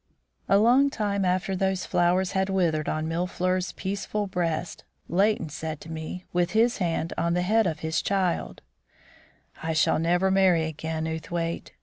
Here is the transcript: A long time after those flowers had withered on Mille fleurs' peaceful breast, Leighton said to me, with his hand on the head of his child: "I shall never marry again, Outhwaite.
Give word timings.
A 0.49 0.57
long 0.57 0.89
time 0.89 1.23
after 1.23 1.55
those 1.55 1.85
flowers 1.85 2.31
had 2.31 2.49
withered 2.49 2.89
on 2.89 3.07
Mille 3.07 3.27
fleurs' 3.27 3.71
peaceful 3.73 4.25
breast, 4.25 4.83
Leighton 5.07 5.49
said 5.49 5.79
to 5.81 5.91
me, 5.91 6.25
with 6.33 6.53
his 6.53 6.79
hand 6.79 7.13
on 7.19 7.35
the 7.35 7.43
head 7.43 7.67
of 7.67 7.81
his 7.81 8.01
child: 8.01 8.63
"I 9.61 9.73
shall 9.73 9.99
never 9.99 10.31
marry 10.31 10.63
again, 10.65 11.05
Outhwaite. 11.05 11.73